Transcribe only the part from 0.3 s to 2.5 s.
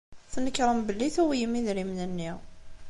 Tnekṛem belli tuwyem idrimen-nni.